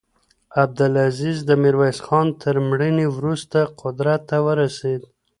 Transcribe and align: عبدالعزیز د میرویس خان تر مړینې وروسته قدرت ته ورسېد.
عبدالعزیز 0.63 1.37
د 1.45 1.51
میرویس 1.63 1.97
خان 2.05 2.27
تر 2.41 2.55
مړینې 2.69 3.05
وروسته 3.15 3.59
قدرت 3.81 4.21
ته 4.29 4.37
ورسېد. 4.45 5.01